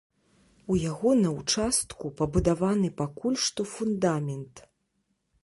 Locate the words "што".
3.45-3.61